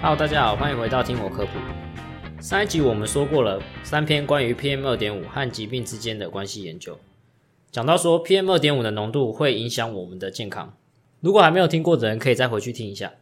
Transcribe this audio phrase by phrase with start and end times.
[0.00, 1.58] Hello，大家好，欢迎回到听我科普。
[2.40, 6.96] 上一集我们说过了三篇关于 PM 二点五和疾病之间的关系研究，
[7.72, 10.72] 讲到说 PM 二点五的浓度会影响我们的健康。
[11.18, 13.14] 如果还没有听过的人，可以再回去听一下。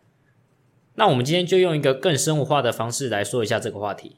[0.97, 4.17] 那我们今天就用一个更生活化的方式来说一下这个话题。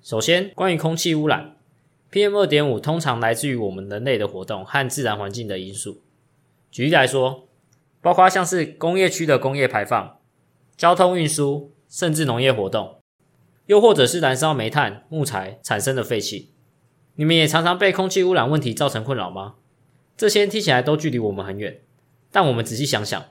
[0.00, 1.56] 首先，关于空气污染
[2.12, 6.00] ，PM 二点五通常来自于我们人类的活动和自然环境的因素。
[6.70, 7.48] 举例来说，
[8.00, 10.18] 包括像是工业区的工业排放、
[10.76, 12.98] 交通运输，甚至农业活动，
[13.66, 16.50] 又或者是燃烧煤炭、木材产生的废气。
[17.16, 19.54] 你们也常常被空气污染问题造成困扰吗？
[20.16, 21.80] 这些听起来都距离我们很远，
[22.30, 23.24] 但我们仔细想想，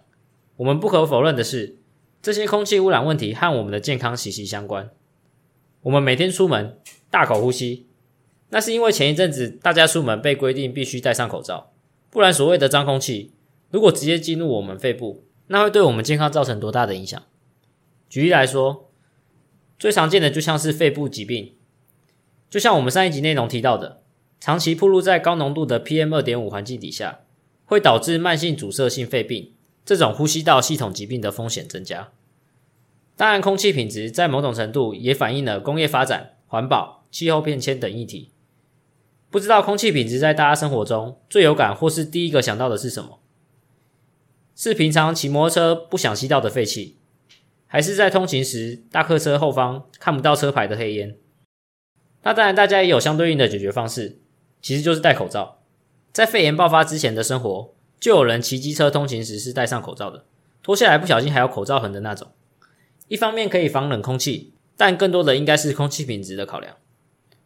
[0.57, 1.77] 我们不可否认的是。
[2.21, 4.89] 这些空气污染问题和我们的健康息息相关。
[5.81, 6.79] 我们每天出门
[7.09, 7.89] 大口呼吸，
[8.47, 11.73] 那是因为前一阵子大家出门被规定必须戴上口罩，
[12.09, 13.33] 不然所谓的脏空气
[13.69, 17.21] 如果直接进入我们肺部，那会对我们健康造成多大的影响？
[18.13, 18.91] 举例来说，
[19.79, 21.55] 最常见的就像是肺部疾病，
[22.47, 24.03] 就像我们上一集内容提到的，
[24.39, 27.21] 长期暴露在高浓度的 PM 二点五环境底下，
[27.65, 29.53] 会导致慢性阻塞性肺病。
[29.83, 32.11] 这种呼吸道系统疾病的风险增加。
[33.15, 38.29] 当然，空气品质在某种程度也反映了工业发展、环保、气候变迁等议题。
[39.31, 43.21] 不知道空气品质在大家生活中最有感或是第一个想到的是什么？
[44.55, 46.97] 是平常骑摩托车不想吸到的废气，
[47.73, 51.17] 还是在通勤时大客车后方看不到车牌的黑烟？
[52.21, 54.19] 那当然，大家也有相对应的解决方式，
[54.61, 55.63] 其实就是戴口罩。
[56.11, 57.73] 在肺炎爆发之前的生活。
[57.99, 60.25] 就有人骑机车通勤时是戴上口罩的，
[60.61, 62.27] 脱下来不小心还有口罩痕的那种。
[63.07, 66.75] 一方面可以防冷空气，但更多的应该是空气品质的考量。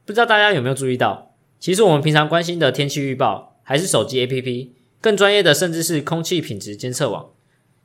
[0.03, 7.29] 不知道大家有没有注意到，其实我们平常关心的天气预报，还是手机 APP，更专业的甚至是空气品质监测网，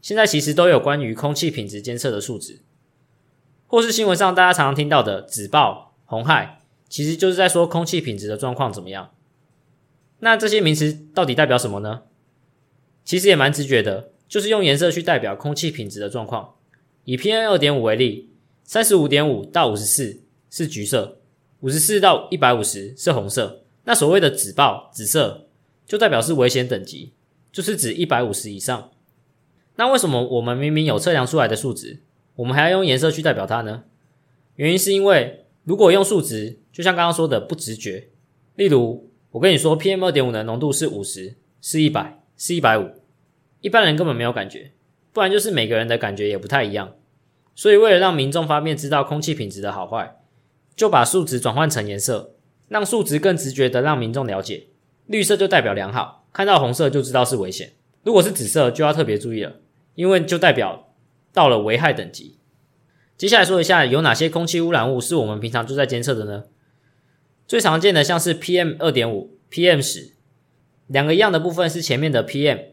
[0.02, 2.58] 现在其实都有关于空气品质监测的数值，
[3.68, 9.14] 或是新闻上大家常常听到的紫爆、红害，其实就是在说空气品质的状况怎么样。
[10.18, 12.02] 那这些名词到底代表什么呢？
[13.04, 16.56] 其实也蛮直觉的，就是用颜色去代表空气品质的状况。
[17.04, 18.30] 以 PM 二点五为例，
[18.62, 20.20] 三十五点五到五十四
[20.50, 21.18] 是橘色，
[21.60, 23.64] 五十四到一百五十是红色。
[23.84, 25.48] 那所谓的紫爆紫色，
[25.84, 27.12] 就代表是危险等级，
[27.50, 28.91] 就是指一百五十以上。
[29.76, 32.00] 那为什么我们明明有测量出来的数值，
[32.36, 33.84] 我们还要用颜色去代表它呢？
[34.56, 38.08] 原因是因为如果用数值，就像刚刚说的不直觉。
[38.56, 42.18] 例如，我跟你说 PM 二点五的浓度是五十，是一百。
[42.34, 42.90] 是一百五，
[43.60, 44.72] 一般人根本没有感觉，
[45.12, 46.94] 不然就是每个人的感觉也不太一样。
[47.54, 50.16] 所以为了让民众方便知道空气品质的好坏，
[50.74, 52.34] 就把数值转换成颜色，
[52.66, 54.66] 让数值更直觉的让民众了解。
[55.06, 57.74] 绿色就代表良好，看到红色就知道是危险。
[58.02, 59.60] 如果是紫色就要特别注意了，
[59.94, 60.94] 因为就代表
[61.32, 62.38] 到了危害等级。
[63.16, 66.44] 接下来说一下有哪些空气污染物是我们平常就在监测的呢？
[67.46, 70.12] 最常见的像是 PM 二点五、PM 十。
[70.88, 72.66] 两个一样的部分是前面的 PM，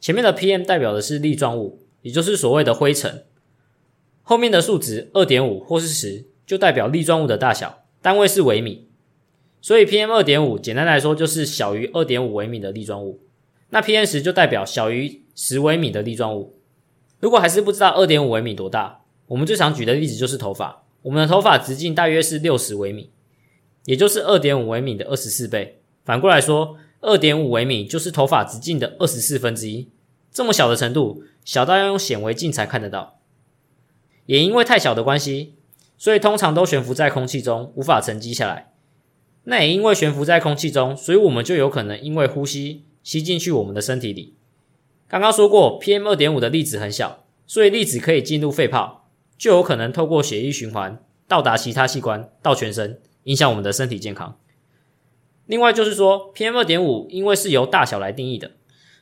[0.00, 3.24] 前面的 PM 代表的是粒状物，也就是所谓的灰尘。
[4.22, 8.88] 后面的数值二点五或是十，就代表粒状物的大小，单位是微米。
[9.60, 13.20] 所以 PM 二点五简单来说就是小于二点五微米的粒状物。
[13.70, 16.58] 那 PM 十就代表小于十微米的粒状物。
[17.20, 20.84] 如果还是不知道二点五微米多大，我们最常举的例子就是头发。
[21.02, 23.10] 我们的头发直径大约是六十微米，
[23.84, 25.80] 也就是二点五微米的二十四倍。
[26.04, 26.76] 反过来说。
[27.00, 29.88] 二点五微米就是头发直径的二十四分之一，
[30.32, 33.20] 这么小的程度，小到要用显微镜才看得到。
[34.26, 35.54] 也因为太小的关系，
[35.96, 38.72] 所以通常都悬浮在空气中，无法沉积下来。
[39.44, 44.34] 那也因为悬浮在空气中，所以我们就有可能因为呼吸吸进去我们的身体里。
[45.06, 54.38] 刚刚说过，PM 二点五的粒子很小，所以粒子可以进入肺泡，就有可能透过血液循环到达其他器官，到全身，影响我们的身体健康。
[55.46, 58.52] 另外就是说，PM 二点五因为是由大小来定义的，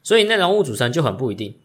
[0.02, 1.56] 所以内容物组成就很不一定。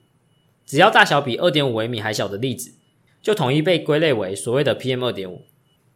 [0.65, 2.73] 只要大小比二点五微米还小的粒子，
[3.21, 5.43] 就统一被归类为所谓的 PM 二点五。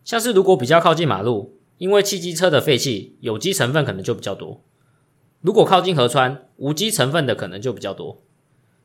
[0.04, 4.62] 像是如果比较靠近马路，因为汽机车的废气有机成分可能就比较多；
[5.46, 8.20] 如果靠近河川，无机成分的可能就比较多。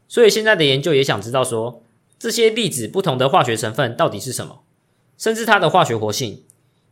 [0.07, 1.83] 所以现在的研究也想知道说，
[2.19, 4.61] 这些粒子不同的化学成分到底是什么，
[5.17, 6.43] 甚至它的化学活性。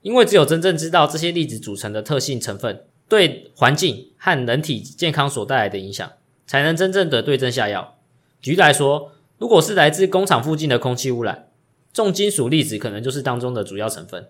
[0.00, 2.84] 因为只有真正知道这些粒子组成的特性成分。
[3.10, 6.10] 对环境和人体健康所带来的影响，
[6.46, 7.98] 才能真正的对症下药。
[8.40, 11.48] 举例来说，如果是来自工厂附近的空气污染，
[11.92, 14.28] 重金属粒子可能就是当中的主要成分，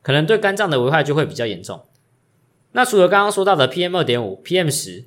[0.00, 1.82] 可能对肝脏的危害就会比较严重。
[2.72, 5.04] 那除了刚刚说到的 PM 二点五、PM 十，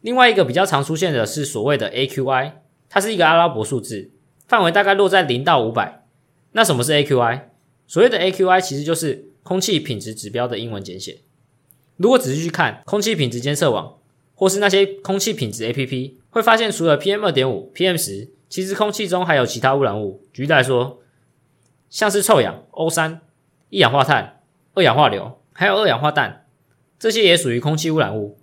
[0.00, 2.52] 另外一个比较常出现的是所谓的 AQI，
[2.88, 4.10] 它是一个阿拉伯数字，
[4.46, 6.04] 范围大概落在零到五百，
[6.52, 7.42] 那什么是 AQI？
[7.86, 11.20] 所谓的 AQI 其实就是空气品质指标的英文简写。
[11.96, 13.98] 如果仔细去看空气品质监测网，
[14.34, 20.22] 或是那些空气品质 APP，会发现除了 PM 二点五、PM 十，其实空气中还有其他污染物。
[20.32, 21.00] 举例来说，
[21.88, 23.20] 像是臭氧、O 三、
[23.68, 24.40] 一氧化碳、
[24.74, 26.46] 二氧化硫，还有二氧化氮，
[27.00, 28.38] 这些也属于空气污染物。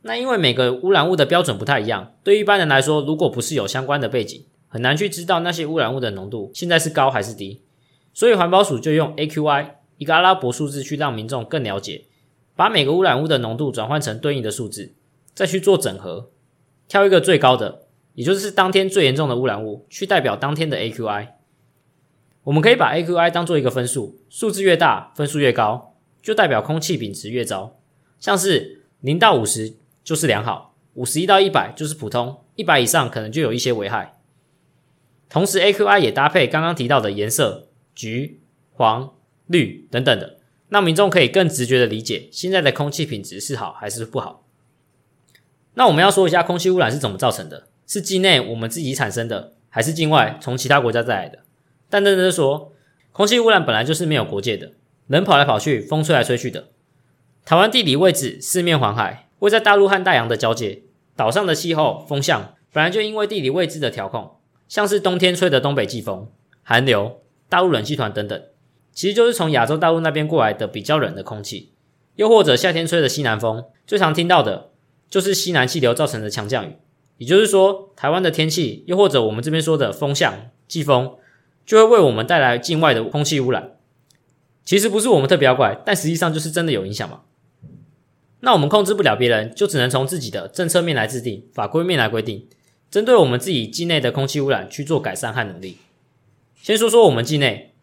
[0.00, 7.60] 那因为每个污染物的标准不太一样，对一般人来说，如果不是有相关的背景，很难去知道那些污染物的浓度现在是高还是低。
[8.14, 12.06] 所以环保署就用 AQI 一个阿拉伯数字去让民众更了解，
[12.56, 14.94] 把每个污染物的浓度转换成对应的数字。
[15.34, 16.30] 再去做整合，
[16.88, 17.82] 挑一个最高的，
[18.14, 21.28] 也就是当天最严重的污染物，去代表当天的 AQI。
[22.44, 27.78] 我们可以把 AQI 当做一个分数，数字越大，分数越高，就代表空气品质越糟。
[28.22, 29.74] 像是零到五十
[30.04, 34.20] 就是良好，五十一到一百就是普通，一百以上可能就有一些危害。
[35.28, 37.66] 同时，AQI 也搭配刚刚提到的颜色，
[37.96, 38.40] 橘、
[38.70, 39.12] 黄、
[39.48, 40.38] 绿等等的，
[40.68, 44.46] 让民众可以更直觉的理解现在的空气品质是好还是不好。
[45.74, 47.66] 那我们要说一下空气污染是怎么造成的？
[47.88, 51.40] 是境内我们自己产生的，还是境外从其他国家带来的？
[51.90, 52.72] 但认真说，
[53.10, 54.74] 空气污染本来就是没有国界的，
[55.08, 56.68] 人跑来跑去，风吹来吹去的。
[57.44, 60.82] 台湾地理位置四面环海，位在大陆和大洋的交界，
[61.16, 64.36] 岛上的气候风向本来就因为地理位置的调控，
[64.68, 66.28] 像是冬天吹的东北季风、
[66.62, 68.42] 寒流、大陆冷气团等等，
[68.92, 71.72] 其实就是从亚洲大陆那边过来的比较冷的空气，
[72.16, 74.70] 又或者夏天吹的西南风，最常听到的。
[75.10, 76.74] 就是西南气流造成的强降雨，
[77.18, 80.32] 也就是说，台湾的天气，又或者我们这边说的风向、
[80.66, 81.16] 季风，
[81.66, 83.72] 就会为我们带来境外的空气污染。
[84.64, 87.20] 其实不是我们特别要怪，但实际上就是真的有影响嘛。
[88.44, 92.48] 那我们控制不了别人，就只能从自己的政策面来制定，法规面来规定，
[92.90, 95.78] 针对我们自己境内的空气污染去做改善和努力。
[96.60, 97.74] 先说说我们境内，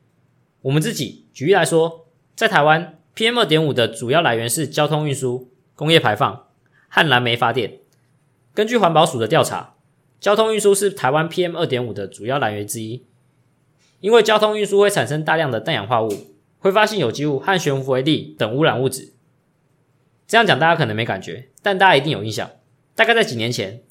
[0.63, 6.45] 我们自己举例来说，在台湾 PM 二点五的主要来源是交通运输、工业排放。
[6.91, 7.77] 和燃煤发电，
[8.51, 9.75] 根据环保署的调查，
[10.19, 13.05] 交通运输是台湾 PM 二点五的主要来源之一。
[13.99, 16.09] 因为交通运输会产生大量的氮氧化物、
[16.57, 19.13] 挥发性有机物和悬浮微粒等污染物质。
[20.29, 22.51] 这样讲大家可能没感觉，但大家一定有印象。
[22.93, 23.81] 大概在几年前，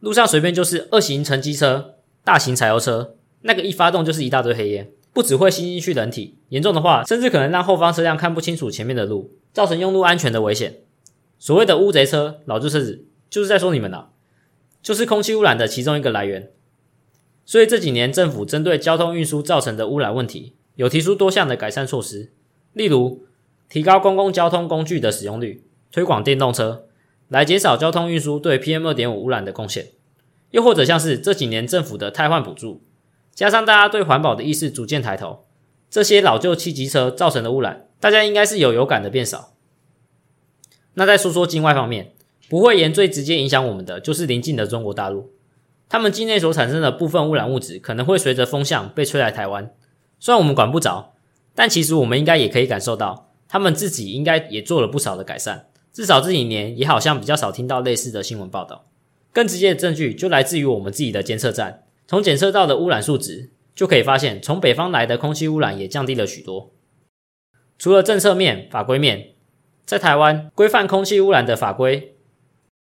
[0.00, 1.94] 路上随便就是二型乘机车、
[2.24, 10.80] 大型柴油车，那个一发动就是一大堆黑烟，不只会吸进去人体，严重的话甚至可能让后方车辆看不清楚前面的路，造成用路安全的危险。
[11.38, 14.06] 所谓的乌贼车、老旧车子，就是在说你们呐，
[14.82, 16.50] 就是空气污染的其中一个来源。
[17.46, 22.32] 所以这几年政府针对交通运输造成的污染问题，有提出多项的改善措施，
[22.72, 23.24] 例如
[23.70, 26.86] 提高公共交通工具的使用率，推广电动车，
[27.28, 29.86] 来减少交通运输对 PM 二点五污染的贡献。
[30.50, 32.82] 又或者像是这几年政府的汰换补助，
[33.32, 35.46] 加上大家对环保的意识逐渐抬头，
[35.88, 39.52] 这些老旧汽机车造成的污染，大家应该是有有感的变少。
[40.94, 42.12] 那再说说境外方面，
[42.48, 45.30] 不会言最直接影响我们的就是邻近的中国大陆，
[45.88, 49.72] 他们境内所产生的部分污染物质可能会随着风向被吹来台湾。
[50.18, 51.14] 虽然我们管不着，
[51.54, 55.66] 但其实我们应该也可以感受到，他们自己应该也做了不少的改善。
[55.92, 58.86] 至少这几年也好像比较少听到类似的新闻报道。
[59.32, 66.72] 更直接的证据就来自于我们自己的监测站，从检测到的污染数值就可以发现，从北方来的空气污染也降低了许多。
[67.76, 69.34] 除了政策面、法规面。
[69.86, 72.14] 在台湾规范空气污染的法规，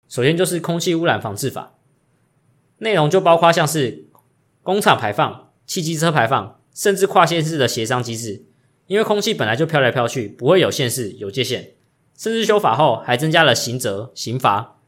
[0.08, 1.74] 首先就是《空气污染防治法》，
[2.78, 4.08] 内容就包括像是
[4.64, 8.44] 工厂排放、汽机车排放，甚至跨县市的协商机制。
[8.90, 11.74] 因为空气本来就飘来飘去，不会有县市有界限，
[12.18, 14.80] 甚至修法后还增加了刑责、刑罚。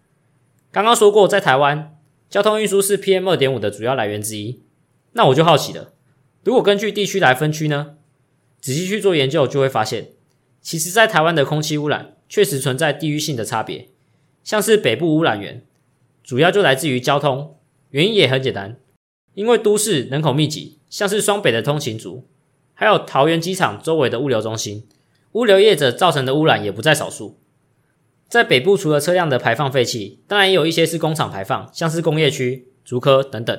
[0.73, 1.97] 刚刚说过，在台湾
[2.29, 4.65] 交通运输是 PM 二点五的主要来源之一。
[5.13, 5.93] 那我就好奇了，
[6.43, 7.95] 如果根据地区来分区呢？
[8.61, 10.09] 仔细去做研究，就会发现。
[10.61, 13.91] 其实，在台湾的空气污染确实存在地域性的差别，
[14.43, 15.65] 像是北部污染源，
[16.25, 17.57] 主要就来自于交通，
[17.91, 18.81] 原因也很简单，
[19.35, 22.27] 因为都市人口密集，像是双北的通勤族，
[22.83, 24.89] 还有桃园机场周围的物流中心，
[25.35, 27.39] 物流业者造成的污染也不在少数。
[28.29, 33.57] 在北部，除了车辆的排放废气，当然也有一些是工厂排放，像是工业区、竹科等等。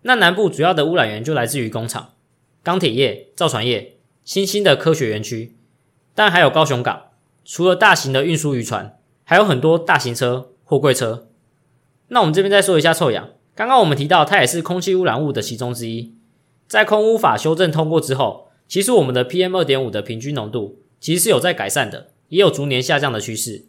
[0.00, 2.14] 那南部主要的污染源就来自于工厂、
[2.62, 5.54] 钢铁业、造船业、新兴的科学园区。
[6.14, 7.10] 但还有高雄港，
[7.44, 11.28] 除了大型的运输渔船，还有很多大型车、货柜车。
[12.08, 13.28] 那我们这边再说一下臭氧。
[13.54, 16.14] 刚刚我们提到，它也是空气污染物的其中之一。
[16.72, 23.66] 在空污法修正通过之后，其实我们的 PM 二点五的平均浓度其实是有在改善的，也有逐年下降的趋势。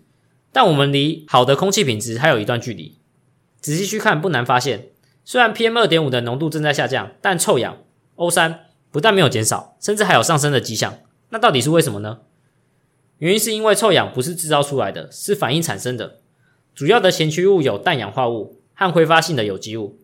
[0.54, 3.00] 但我们离好的空气品质还有一段距离。
[3.60, 4.92] 仔细去看，不难发现，
[5.26, 7.80] 虽然 PM 二点五的浓度正在下降，但臭氧
[8.16, 11.00] O 三不但没有减少，甚至还有上升的迹象。
[11.32, 12.20] 那到底是为什么呢？
[13.18, 16.22] 原因是因为臭氧不是制造出来的，是反应产生的。
[16.74, 20.00] 主要的前驱物有氮氧化物和挥发性的有机物。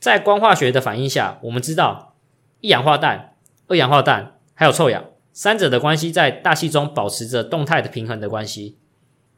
[0.00, 2.16] 在光化学的反应下，我们知道
[2.60, 3.34] 一氧化氮、
[3.68, 8.78] 二氧化氮还有臭氧三者的关系在大气中保持着动态的平衡的关系。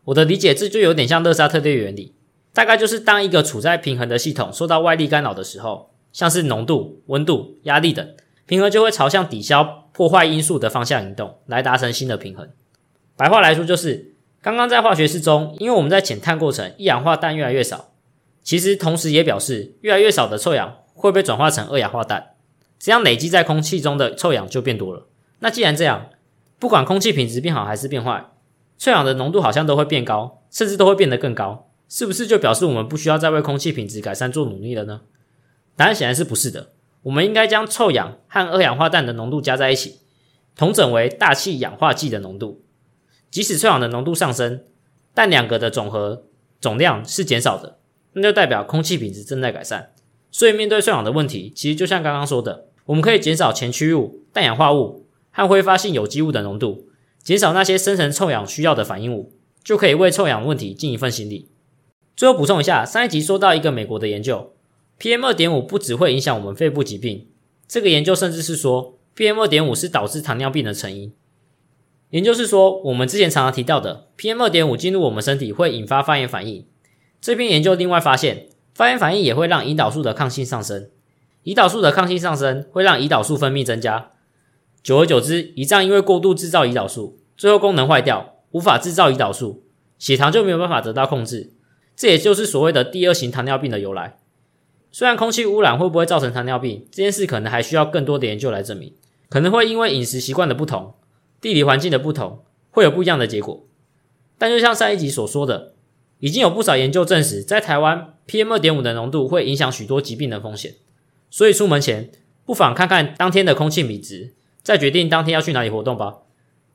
[0.05, 2.15] 我的理解，这就有点像热沙特列原理，
[2.53, 8.15] 大概就是当一个处在平衡的系统受到外力干扰的时候，像是浓度、温度、压力等，
[8.47, 12.49] 平衡就会朝向抵消破坏因素的方向移动，来达成新的平衡。
[13.17, 17.92] 白话来说，就是刚刚在化学式中，因为我们在减碳过程，一氧化氮越来越少，
[18.43, 22.35] 其实同时也表示越来越少的臭氧会被转化成二氧化氮，
[22.79, 25.07] 这样累积在空气中的臭氧就变多了。
[25.39, 26.11] 那既然这样，
[26.59, 28.31] 不管空气品质变好还是变坏，
[28.79, 35.03] 臭氧的浓度好像都会变高，甚至都会变得更高，是不是就表示我们不需要再为空气品质改善做努力了呢？
[35.77, 36.71] 答案显然是不是的。
[37.05, 40.01] 我们应该将臭氧和二氧化氮的浓度加在一起，
[40.55, 42.65] 统整为大气氧化剂的浓度。
[43.31, 44.63] 即使臭氧的浓度上升，
[45.13, 46.25] 但两个的总和
[46.61, 47.79] 总量是减少的，
[48.15, 49.93] 那就代表空气品质正在改善。
[50.31, 56.89] 所以面对臭氧的问题，其实就像刚刚说的，我们可以减少前驱物、氮氧化物和挥发性有机物的浓度。
[57.23, 61.49] 减少那些生成臭氧需要的反应物，就可以为臭氧问题尽一份心力。
[62.17, 64.53] 最后补充一下，上一集说到一个美国的研究
[64.99, 67.29] ，PM 二点五不只会影响我们肺部疾病，
[67.69, 71.13] 这个研究甚至是说 PM 二点五是导致糖尿病的成因。
[72.11, 76.67] 研究是说，我们之前常常提到的 PM 二点五进入我们身体会引发发炎反应。
[77.23, 80.91] 这篇研究另外发现，发炎反应也会让胰岛素的抗性上升，
[81.45, 84.11] 胰岛素的抗性上升会让胰岛素分泌增加。
[84.83, 89.63] 久而久之，胰脏因为过度制造胰岛素，最后功能坏掉，无法制造胰岛素，
[90.01, 91.53] 血糖就没有办法得到控制。
[91.95, 94.19] 这也就是所谓的第二型糖尿病的由来。
[94.91, 98.93] 虽然空气污染会不会造成糖尿病这件事，可能还需要更多的研究来证明，
[99.29, 100.95] 可能会因为饮食习惯的不同、
[101.41, 103.65] 地理环境的不同，会有不一样的结果。
[104.37, 105.75] 但就像上一集所说的，
[106.23, 110.77] 已经有不少研究证实，在台湾 PM 二点五的浓度会影响许多疾病的风险。
[111.29, 112.13] 所以出门前，
[112.47, 114.33] 不妨看看当天的空气比值。
[114.63, 116.19] 再决定当天要去哪里活动吧。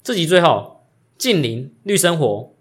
[0.03, 0.81] 这集最后，
[1.17, 2.51] 近邻绿生活，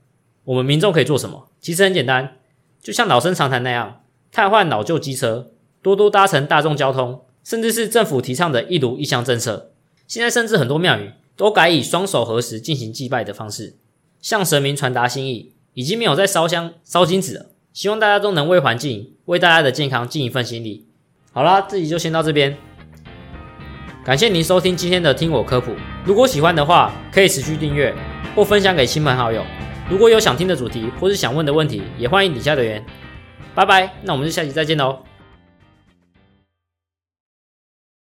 [0.44, 1.48] 我们民众可以做什么？
[1.60, 2.36] 其实很简单，
[2.80, 5.50] 就像老生常谈那样，汰换老旧机车，
[5.82, 9.72] 多多搭乘大众交通，甚至是政府提倡的一炉一箱政策。
[10.06, 13.74] 现在甚至很多庙宇都改以双手合十进行祭拜的方式，
[14.20, 17.46] 向神明传达心意，已经没有在烧香烧金子了。
[17.74, 20.86] 希望大家都能为环境、为大家的健康尽一份心力。
[21.32, 22.56] 好啦，这集就先到这边。
[24.02, 25.74] 感谢您收听今天的听我科普。
[26.02, 27.94] 如果喜欢的话，可以持续订阅
[28.34, 29.44] 或分享给亲朋好友。
[29.90, 32.82] 如果有想听的主题或是想问的问题，也欢迎底下留言。
[33.54, 35.05] 拜拜，那我们就下期再见喽。